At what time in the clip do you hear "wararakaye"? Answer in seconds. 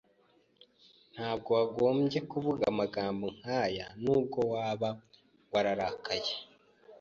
5.51-6.33